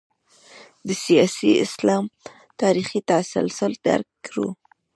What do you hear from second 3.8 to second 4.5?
درک کړو.